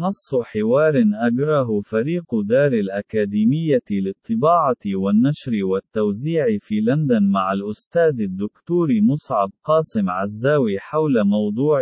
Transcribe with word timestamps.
نص 0.00 0.34
حوار 0.34 0.94
أجراه 1.14 1.80
فريق 1.80 2.34
دار 2.44 2.72
الأكاديمية 2.72 3.82
للطباعة 3.90 4.76
والنشر 4.86 5.64
والتوزيع 5.64 6.58
في 6.60 6.80
لندن 6.80 7.22
مع 7.22 7.52
الأستاذ 7.52 8.20
الدكتور 8.20 8.88
مصعب 9.02 9.50
قاسم 9.64 10.10
عزاوي 10.10 10.78
حول 10.78 11.24
موضوع 11.24 11.80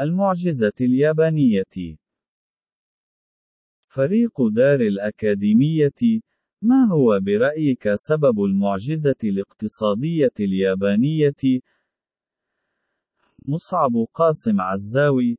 المعجزة 0.00 0.72
اليابانية. 0.80 1.96
فريق 3.88 4.48
دار 4.54 4.80
الأكاديمية 4.80 6.20
ما 6.62 6.88
هو 6.92 7.20
برأيك 7.20 7.88
سبب 7.94 8.44
المعجزة 8.44 9.20
الاقتصادية 9.24 10.34
اليابانية؟ 10.40 11.60
مصعب 13.48 13.92
قاسم 14.14 14.60
عزاوي 14.60 15.38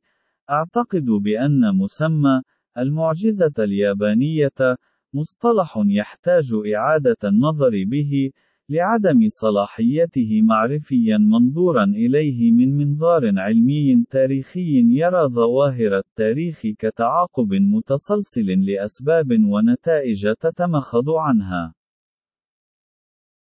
أعتقد 0.52 1.04
بأن 1.04 1.76
مسمى 1.82 2.42
المعجزة 2.78 3.52
اليابانية 3.58 4.76
مصطلح 5.14 5.82
يحتاج 5.86 6.48
إعادة 6.76 7.16
النظر 7.24 7.84
به 7.86 8.30
لعدم 8.68 9.18
صلاحيته 9.28 10.42
معرفيا 10.42 11.18
منظورا 11.18 11.84
إليه 11.84 12.52
من 12.52 12.76
منظار 12.76 13.38
علمي 13.38 14.04
تاريخي 14.10 14.82
يرى 15.00 15.28
ظواهر 15.28 15.98
التاريخ 15.98 16.60
كتعاقب 16.78 17.52
متسلسل 17.52 18.64
لأسباب 18.66 19.26
ونتائج 19.52 20.32
تتمخض 20.40 21.10
عنها. 21.10 21.74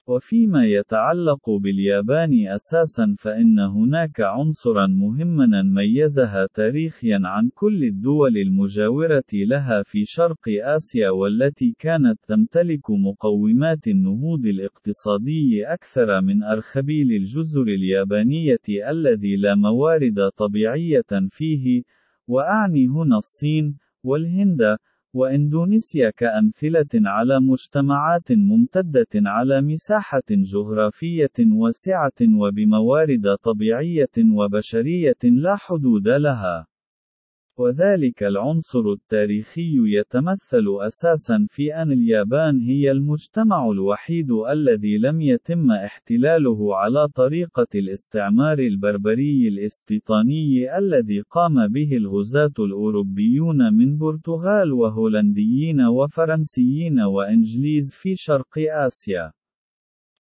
وفيما 0.08 0.66
يتعلق 0.66 1.50
باليابان 1.50 2.48
أساسا 2.48 3.16
فإن 3.20 3.60
هناك 3.60 4.22
عنصرا 4.22 4.88
مهما 4.88 5.64
ميزها 5.64 6.48
تاريخيا 6.54 7.20
عن 7.24 7.50
كل 7.56 7.84
الدول 7.84 8.38
المجاورة 8.38 9.24
لها 9.34 9.84
في 9.84 10.06
شرق 10.06 10.50
آسيا 10.64 11.10
والتي 11.10 11.76
كانت 11.80 12.20
تمتلك 12.28 12.92
مقومات 12.92 13.88
النهوض 13.88 14.46
الاقتصادي 14.46 15.66
أكثر 15.66 16.22
من 16.22 16.44
أرخبيل 16.44 17.12
الجزر 17.12 17.64
اليابانية 17.64 18.90
الذي 18.90 19.36
لا 19.36 19.56
موارد 19.56 20.30
طبيعية 20.38 21.30
فيه، 21.30 21.84
وأعني 22.28 22.88
هنا 22.88 23.18
الصين، 23.18 23.78
والهند، 24.04 24.78
وإندونيسيا 25.16 26.10
كأمثلة 26.10 26.94
على 26.96 27.40
مجتمعات 27.40 28.32
ممتدة 28.32 29.14
على 29.16 29.62
مساحة 29.62 30.30
جغرافية 30.30 31.38
واسعة 31.52 32.20
وبموارد 32.42 33.36
طبيعية 33.44 34.16
وبشرية 34.38 35.22
لا 35.24 35.56
حدود 35.56 36.08
لها. 36.08 36.68
وذلك 37.58 38.24
العنصر 38.24 38.92
التاريخي 38.92 39.98
يتمثل 39.98 40.66
أساسا 40.88 41.48
في 41.50 41.76
أن 41.76 41.92
اليابان 41.92 42.60
هي 42.60 42.92
المجتمع 42.92 43.72
الوحيد 43.72 44.32
الذي 44.32 44.98
لم 44.98 45.22
يتم 45.22 45.72
احتلاله 45.72 46.76
على 46.76 47.08
طريقة 47.08 47.68
الاستعمار 47.76 48.60
البربري 48.60 49.48
الاستيطاني 49.48 50.78
الذي 50.78 51.22
قام 51.22 51.68
به 51.68 51.98
الغزاة 51.98 52.54
الأوروبيون 52.60 53.74
من 53.74 53.98
برتغال 53.98 54.74
وهولنديين 54.74 55.82
وفرنسيين 55.82 57.00
وإنجليز 57.00 57.94
في 57.94 58.16
شرق 58.16 58.58
آسيا. 58.86 59.32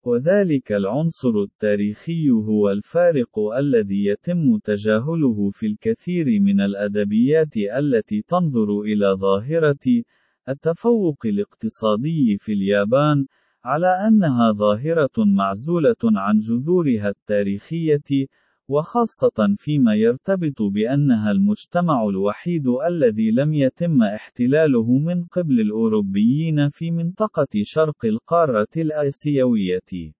وذلك 0.05 0.71
العنصر 0.71 1.43
التاريخي 1.43 2.29
هو 2.29 2.69
الفارق 2.69 3.39
الذي 3.57 4.05
يتم 4.05 4.57
تجاهله 4.63 5.49
في 5.51 5.65
الكثير 5.65 6.25
من 6.41 6.61
الأدبيات 6.61 7.57
التي 7.57 8.21
تنظر 8.21 8.81
إلى 8.81 9.17
ظاهرة 9.19 10.03
التفوق 10.49 11.25
الاقتصادي 11.25 12.37
في 12.39 12.53
اليابان، 12.53 13.25
على 13.63 13.87
أنها 14.07 14.51
ظاهرة 14.51 15.25
معزولة 15.37 16.01
عن 16.03 16.39
جذورها 16.39 17.09
التاريخية، 17.09 18.27
وخاصة 18.67 19.55
فيما 19.57 19.95
يرتبط 19.95 20.61
بأنها 20.61 21.31
المجتمع 21.31 22.03
الوحيد 22.09 22.67
الذي 22.67 23.31
لم 23.31 23.53
يتم 23.53 24.03
احتلاله 24.03 24.97
من 24.97 25.25
قبل 25.25 25.59
الأوروبيين 25.59 26.69
في 26.69 26.91
منطقة 26.91 27.47
شرق 27.61 28.05
القارة 28.05 28.73
الآسيوية. 28.77 30.13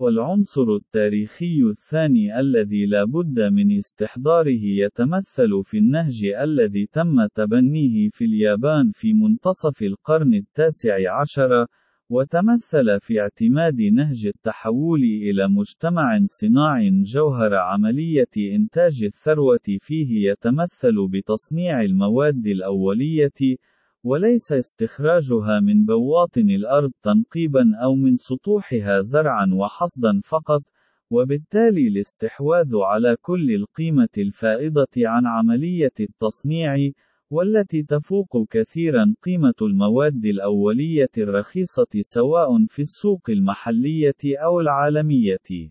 والعنصر 0.00 0.76
التاريخي 0.76 1.60
الثاني 1.70 2.40
الذي 2.40 2.86
لا 2.86 3.04
بد 3.04 3.40
من 3.40 3.76
استحضاره 3.76 4.62
يتمثل 4.84 5.62
في 5.64 5.78
النهج 5.78 6.24
الذي 6.24 6.86
تم 6.86 7.26
تبنيه 7.34 8.08
في 8.08 8.24
اليابان 8.24 8.90
في 8.94 9.12
منتصف 9.12 9.82
القرن 9.82 10.34
التاسع 10.34 11.20
عشر، 11.20 11.66
وتمثل 12.10 13.00
في 13.00 13.20
اعتماد 13.20 13.80
نهج 13.80 14.26
التحول 14.26 15.00
إلى 15.00 15.48
مجتمع 15.48 16.20
صناعي 16.24 17.02
جوهر 17.02 17.54
عملية 17.54 18.28
إنتاج 18.36 19.04
الثروة 19.04 19.66
فيه 19.80 20.30
يتمثل 20.30 21.08
بتصنيع 21.08 21.80
المواد 21.80 22.46
الأولية، 22.46 23.56
وليس 24.04 24.52
استخراجها 24.52 25.60
من 25.60 25.84
بواطن 25.84 26.50
الأرض 26.50 26.92
تنقيبا 27.02 27.76
أو 27.82 27.94
من 27.94 28.16
سطوحها 28.16 29.00
زرعا 29.00 29.50
وحصدا 29.52 30.20
فقط، 30.24 30.62
وبالتالي 31.10 31.88
الاستحواذ 31.88 32.76
على 32.76 33.16
كل 33.20 33.54
القيمة 33.54 34.14
الفائضة 34.18 34.94
عن 34.96 35.26
عملية 35.26 35.94
التصنيع، 36.00 36.90
والتي 37.30 37.82
تفوق 37.82 38.46
كثيرا 38.50 39.14
قيمة 39.22 39.54
المواد 39.62 40.24
الأولية 40.24 41.10
الرخيصة 41.18 41.86
سواء 42.00 42.66
في 42.66 42.82
السوق 42.82 43.30
المحلية 43.30 44.38
أو 44.44 44.60
العالمية. 44.60 45.70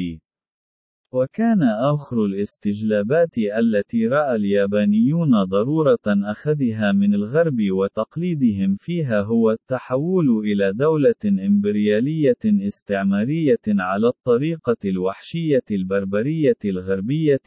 وكان 1.13 1.63
آخر 1.63 2.25
الاستجلابات 2.25 3.37
التي 3.37 4.07
رأى 4.07 4.35
اليابانيون 4.35 5.43
ضرورة 5.43 5.99
أخذها 6.07 6.91
من 6.91 7.13
الغرب 7.13 7.57
وتقليدهم 7.71 8.75
فيها 8.75 9.21
هو 9.21 9.51
التحول 9.51 10.29
إلى 10.45 10.73
دولة 10.73 11.45
إمبريالية 11.47 12.43
استعمارية 12.45 13.65
على 13.67 14.07
الطريقة 14.07 14.77
الوحشية 14.85 15.65
البربرية 15.71 16.57
الغربية، 16.65 17.39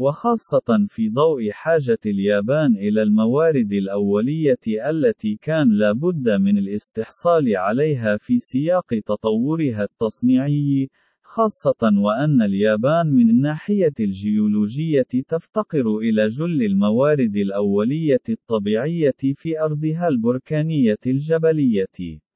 وخاصة 0.00 0.86
في 0.88 1.08
ضوء 1.08 1.50
حاجة 1.50 1.98
اليابان 2.06 2.76
إلى 2.76 3.02
الموارد 3.02 3.72
الأولية 3.72 4.58
التي 4.90 5.36
كان 5.42 5.68
لا 5.72 5.92
بد 5.92 6.28
من 6.28 6.58
الاستحصال 6.58 7.56
عليها 7.56 8.16
في 8.16 8.38
سياق 8.38 8.86
تطورها 9.06 9.84
التصنيعي، 9.84 10.88
خاصة 11.22 11.82
وأن 11.82 12.42
اليابان 12.42 13.06
من 13.06 13.30
الناحية 13.30 13.94
الجيولوجية 14.00 15.06
تفتقر 15.28 15.98
إلى 15.98 16.26
جل 16.26 16.62
الموارد 16.62 17.36
الأولية 17.36 18.24
الطبيعية 18.28 19.20
في 19.34 19.60
أرضها 19.60 20.08
البركانية 20.08 20.98
الجبلية. 21.06 22.29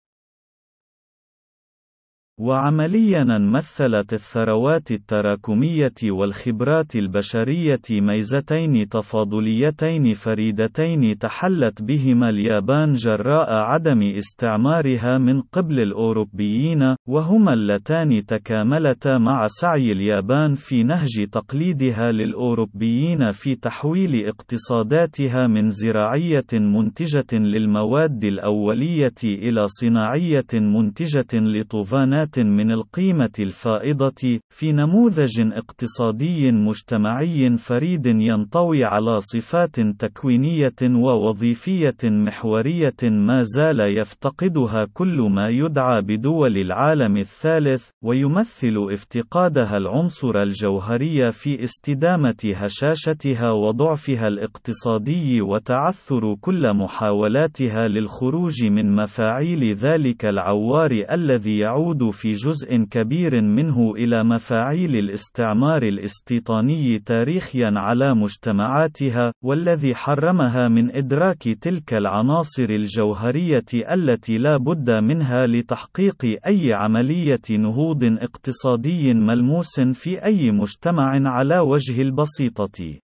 وعمليا 2.42 3.25
مثلت 3.38 4.12
الثروات 4.12 4.90
التراكمية 4.90 5.94
والخبرات 6.04 6.96
البشرية 6.96 7.80
ميزتين 7.90 8.88
تفاضليتين 8.88 10.14
فريدتين 10.14 11.18
تحلت 11.18 11.82
بهما 11.82 12.28
اليابان 12.28 12.94
جراء 12.94 13.52
عدم 13.52 14.02
استعمارها 14.02 15.18
من 15.18 15.40
قبل 15.40 15.80
الأوروبيين، 15.80 16.94
وهما 17.08 17.52
اللتان 17.52 18.26
تكاملتا 18.26 19.18
مع 19.18 19.46
سعي 19.46 19.92
اليابان 19.92 20.54
في 20.54 20.82
نهج 20.82 21.26
تقليدها 21.32 22.12
للأوروبيين 22.12 23.30
في 23.30 23.54
تحويل 23.54 24.26
اقتصاداتها 24.26 25.46
من 25.46 25.70
زراعية 25.70 26.46
منتجة 26.52 27.38
للمواد 27.38 28.25
الأولية 28.25 29.14
إلى 29.25 29.66
صناعية 29.66 30.46
منتجة 30.54 31.26
لطوفانات 31.34 32.31
من 32.38 32.70
القيمة 32.70 33.32
الفائضة، 33.40 34.40
في 34.50 34.72
نموذج 34.72 35.40
اقتصادي 35.52 36.52
مجتمعي 36.52 37.56
فريد 37.58 38.06
ينطوي 38.06 38.84
على 38.84 39.20
صفات 39.20 39.80
تكوينية 39.80 40.74
ووظيفية 40.82 41.96
محورية 42.04 42.96
ما 43.02 43.42
زال 43.42 43.98
يفتقدها 43.98 44.86
كل 44.94 45.16
ما 45.30 45.48
يدعى 45.48 46.02
بدول 46.02 46.58
العالم 46.58 47.16
الثالث، 47.16 47.88
ويمثل 48.04 48.88
افتقادها 48.92 49.76
العنصر 49.76 50.42
الجوهري 50.42 51.32
في 51.32 51.64
استدامة 51.64 52.52
هشاشتها 52.54 53.50
وضعفها 53.50 54.28
الاقتصادي 54.28 55.42
وتعثر 55.42 56.34
كل 56.40 56.76
محاولاتها 56.76 57.88
للخروج 57.88 58.64
من 58.64 58.94
مفاعيل 58.94 59.74
ذلك 59.74 60.24
العوار 60.24 61.04
الذي 61.10 61.58
يعود 61.58 62.10
في 62.10 62.22
جزء 62.31 62.76
كبير 62.76 63.41
منه 63.41 63.93
إلى 63.95 64.25
مفاعيل 64.25 64.97
الاستعمار 64.97 65.83
الاستيطاني 65.83 66.99
تاريخيا 66.99 67.73
على 67.76 68.14
مجتمعاتها، 68.14 69.33
والذي 69.45 69.95
حرمها 69.95 70.69
من 70.69 70.97
إدراك 70.97 71.43
تلك 71.43 71.95
العناصر 71.95 72.67
الجوهرية 72.71 73.64
التي 73.93 74.38
لا 74.38 74.57
بد 74.57 74.91
منها 74.91 75.47
لتحقيق 75.47 76.38
أي 76.47 76.73
عملية 76.75 77.43
نهوض 77.50 78.05
اقتصادي 78.05 79.14
ملموس 79.14 79.81
في 79.81 80.25
أي 80.25 80.50
مجتمع 80.50 81.31
على 81.31 81.59
وجه 81.59 82.02
البسيطة. 82.02 82.99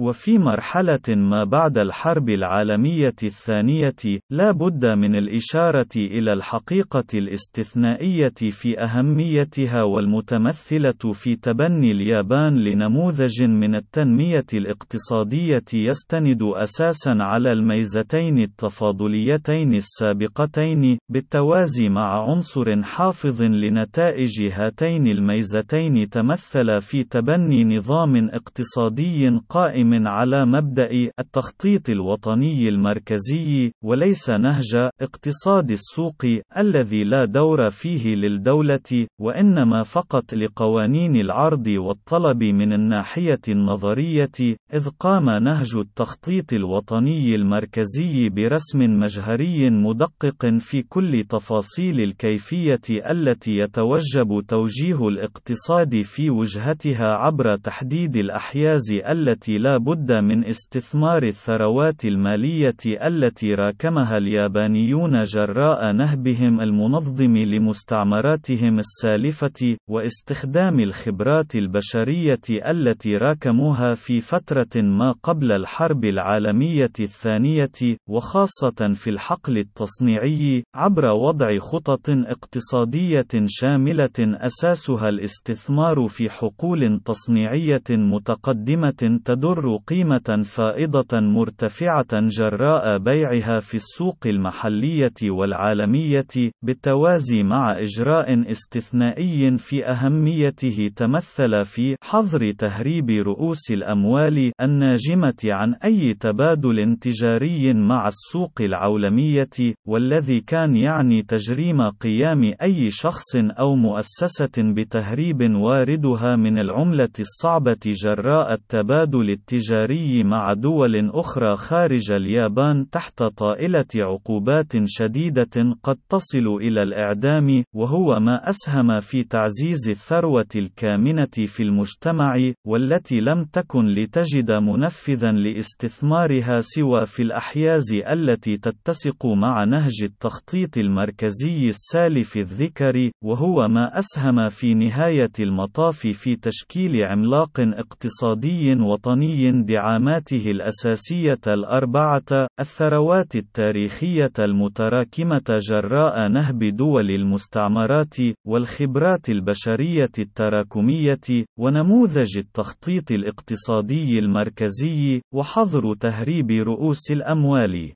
وفي 0.00 0.38
مرحلة 0.38 1.00
ما 1.08 1.44
بعد 1.44 1.78
الحرب 1.78 2.28
العالمية 2.28 3.14
الثانية، 3.22 4.20
لا 4.30 4.50
بد 4.50 4.86
من 4.86 5.16
الإشارة 5.16 5.88
إلى 5.96 6.32
الحقيقة 6.32 7.04
الاستثنائية 7.14 8.34
في 8.50 8.78
أهميتها 8.78 9.82
والمتمثلة 9.82 11.12
في 11.12 11.36
تبني 11.36 11.90
اليابان 11.90 12.58
لنموذج 12.58 13.42
من 13.42 13.74
التنمية 13.74 14.44
الاقتصادية 14.54 15.64
يستند 15.74 16.42
أساسًا 16.42 17.10
على 17.20 17.52
الميزتين 17.52 18.38
التفاضليتين 18.38 19.74
السابقتين، 19.74 20.98
بالتوازي 21.08 21.88
مع 21.88 22.30
عنصر 22.30 22.82
حافظ 22.82 23.42
لنتائج 23.42 24.42
هاتين 24.52 25.06
الميزتين 25.06 26.10
تمثل 26.10 26.80
في 26.80 27.04
تبني 27.04 27.64
نظام 27.64 28.28
اقتصادي 28.28 29.40
قائم 29.48 29.89
قائم 29.90 30.08
على 30.08 30.46
مبدأ 30.46 30.90
التخطيط 31.18 31.90
الوطني 31.90 32.68
المركزي، 32.68 33.72
وليس 33.84 34.30
نهج 34.30 34.88
اقتصاد 35.00 35.70
السوق 35.70 36.26
الذي 36.58 37.04
لا 37.04 37.24
دور 37.24 37.70
فيه 37.70 38.14
للدولة، 38.14 39.06
وإنما 39.20 39.82
فقط 39.82 40.34
لقوانين 40.34 41.16
العرض 41.16 41.66
والطلب 41.66 42.42
من 42.42 42.72
الناحية 42.72 43.40
النظرية، 43.48 44.56
إذ 44.74 44.88
قام 45.00 45.30
نهج 45.30 45.76
التخطيط 45.76 46.52
الوطني 46.52 47.34
المركزي 47.34 48.28
برسم 48.28 48.78
مجهري 48.78 49.70
مدقق 49.70 50.58
في 50.58 50.82
كل 50.82 51.24
تفاصيل 51.28 52.00
الكيفية 52.00 52.80
التي 53.10 53.56
يتوجب 53.56 54.40
توجيه 54.48 55.08
الاقتصاد 55.08 56.02
في 56.02 56.30
وجهتها 56.30 57.06
عبر 57.06 57.56
تحديد 57.56 58.16
الأحياز 58.16 58.92
التي 59.10 59.58
لا 59.58 59.79
بد 59.84 60.12
من 60.12 60.44
استثمار 60.44 61.22
الثروات 61.22 62.04
المالية 62.04 62.76
التي 62.86 63.54
راكمها 63.54 64.16
اليابانيون 64.18 65.22
جراء 65.22 65.92
نهبهم 65.92 66.60
المنظم 66.60 67.36
لمستعمراتهم 67.36 68.78
السالفة، 68.78 69.76
واستخدام 69.88 70.80
الخبرات 70.80 71.56
البشرية 71.56 72.40
التي 72.50 73.16
راكموها 73.16 73.94
في 73.94 74.20
فترة 74.20 74.82
ما 74.82 75.14
قبل 75.22 75.52
الحرب 75.52 76.04
العالمية 76.04 76.92
الثانية، 77.00 77.96
وخاصة 78.08 78.94
في 78.94 79.10
الحقل 79.10 79.58
التصنيعي، 79.58 80.62
عبر 80.74 81.04
وضع 81.06 81.58
خطط 81.58 82.10
اقتصادية 82.10 83.28
شاملة 83.46 84.10
أساسها 84.18 85.08
الاستثمار 85.08 86.08
في 86.08 86.30
حقول 86.30 87.00
تصنيعية 87.04 87.82
متقدمة 87.90 89.20
تدر 89.24 89.59
قيمة 89.86 90.42
فائضة 90.44 91.20
مرتفعة 91.20 92.06
جراء 92.12 92.98
بيعها 92.98 93.60
في 93.60 93.74
السوق 93.74 94.18
المحلية 94.26 95.12
والعالمية، 95.24 96.26
بالتوازي 96.62 97.42
مع 97.42 97.78
إجراء 97.78 98.50
استثنائي 98.50 99.58
في 99.58 99.84
أهميته 99.86 100.90
تمثل 100.96 101.64
في 101.64 101.96
حظر 102.02 102.50
تهريب 102.50 103.10
رؤوس 103.10 103.70
الأموال 103.70 104.52
الناجمة 104.60 105.42
عن 105.44 105.74
أي 105.74 106.14
تبادل 106.14 106.96
تجاري 106.96 107.72
مع 107.72 108.08
السوق 108.08 108.52
العولمية، 108.60 109.74
والذي 109.86 110.40
كان 110.40 110.76
يعني 110.76 111.22
تجريم 111.22 111.82
قيام 111.90 112.54
أي 112.62 112.90
شخص 112.90 113.36
أو 113.36 113.74
مؤسسة 113.74 114.52
بتهريب 114.58 115.54
واردها 115.54 116.36
من 116.36 116.58
العملة 116.58 117.08
الصعبة 117.20 117.78
جراء 117.86 118.52
التبادل 118.52 119.30
التجاري 119.30 119.49
التجاري 119.52 120.24
مع 120.24 120.52
دول 120.52 121.10
أخرى 121.10 121.56
خارج 121.56 122.12
اليابان 122.12 122.90
تحت 122.90 123.22
طائلة 123.22 123.86
عقوبات 123.96 124.72
شديدة 124.86 125.76
قد 125.82 125.96
تصل 126.08 126.46
إلى 126.60 126.82
الإعدام، 126.82 127.64
وهو 127.74 128.20
ما 128.20 128.50
أسهم 128.50 129.00
في 129.00 129.24
تعزيز 129.24 129.88
الثروة 129.88 130.48
الكامنة 130.56 131.46
في 131.46 131.62
المجتمع، 131.62 132.36
والتي 132.66 133.20
لم 133.20 133.44
تكن 133.52 133.86
لتجد 133.86 134.52
منفذا 134.52 135.30
لاستثمارها 135.30 136.60
سوى 136.60 137.06
في 137.06 137.22
الأحياز 137.22 137.94
التي 138.12 138.56
تتسق 138.56 139.26
مع 139.26 139.64
نهج 139.64 140.02
التخطيط 140.02 140.78
المركزي 140.78 141.68
السالف 141.68 142.36
الذكر، 142.36 143.10
وهو 143.24 143.68
ما 143.68 143.98
أسهم 143.98 144.48
في 144.48 144.74
نهاية 144.74 145.32
المطاف 145.40 145.98
في 145.98 146.36
تشكيل 146.36 147.04
عملاق 147.04 147.50
اقتصادي 147.60 148.74
وطني 148.74 149.39
دعاماته 149.48 150.50
الأساسية 150.50 151.40
الأربعة، 151.46 152.48
الثروات 152.60 153.36
التاريخية 153.36 154.32
المتراكمة 154.38 155.58
جراء 155.70 156.28
نهب 156.28 156.58
دول 156.64 157.10
المستعمرات، 157.10 158.16
والخبرات 158.46 159.28
البشرية 159.28 160.12
التراكمية، 160.18 161.44
ونموذج 161.58 162.38
التخطيط 162.38 163.12
الاقتصادي 163.12 164.18
المركزي، 164.18 165.20
وحظر 165.34 165.94
تهريب 165.94 166.50
رؤوس 166.50 167.10
الأموال. 167.10 167.92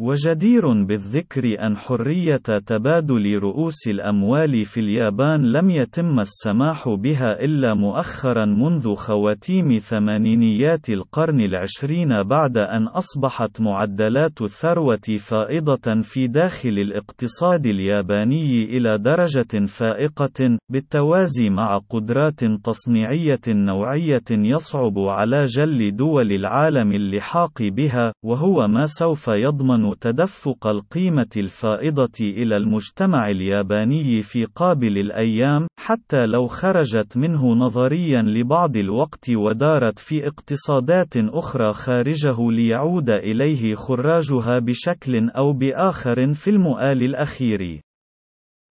وجدير 0.00 0.84
بالذكر 0.84 1.66
أن 1.66 1.76
حرية 1.76 2.36
تبادل 2.66 3.38
رؤوس 3.38 3.88
الأموال 3.88 4.64
في 4.64 4.80
اليابان 4.80 5.52
لم 5.52 5.70
يتم 5.70 6.20
السماح 6.20 6.88
بها 6.88 7.44
إلا 7.44 7.74
مؤخرا 7.74 8.44
منذ 8.46 8.94
خواتيم 8.94 9.78
ثمانينيات 9.78 10.90
القرن 10.90 11.40
العشرين 11.40 12.22
بعد 12.22 12.56
أن 12.58 12.86
أصبحت 12.86 13.60
معدلات 13.60 14.42
الثروة 14.42 15.16
فائضة 15.18 16.02
في 16.02 16.26
داخل 16.26 16.68
الاقتصاد 16.68 17.66
الياباني 17.66 18.64
إلى 18.64 18.98
درجة 18.98 19.66
فائقة، 19.66 20.58
بالتوازي 20.72 21.50
مع 21.50 21.80
قدرات 21.90 22.44
تصنيعية 22.44 23.40
نوعية 23.48 24.28
يصعب 24.30 24.98
على 24.98 25.44
جل 25.44 25.96
دول 25.96 26.32
العالم 26.32 26.92
اللحاق 26.92 27.62
بها، 27.62 28.12
وهو 28.24 28.68
ما 28.68 28.86
سوف 28.86 29.28
يضمن 29.28 29.87
تدفق 29.94 30.66
القيمة 30.66 31.30
الفائضة 31.36 32.20
إلى 32.20 32.56
المجتمع 32.56 33.28
الياباني 33.28 34.22
في 34.22 34.44
قابل 34.44 34.98
الأيام، 34.98 35.66
حتى 35.80 36.26
لو 36.26 36.46
خرجت 36.46 37.16
منه 37.16 37.54
نظريا 37.54 38.22
لبعض 38.22 38.76
الوقت 38.76 39.30
ودارت 39.30 39.98
في 39.98 40.26
اقتصادات 40.26 41.16
أخرى 41.16 41.72
خارجه 41.72 42.50
ليعود 42.50 43.10
إليه 43.10 43.74
خراجها 43.74 44.58
بشكل 44.58 45.30
أو 45.30 45.52
بآخر 45.52 46.34
في 46.34 46.50
المؤال 46.50 47.02
الأخير. 47.02 47.87